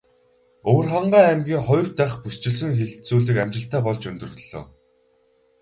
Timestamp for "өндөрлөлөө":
4.11-4.61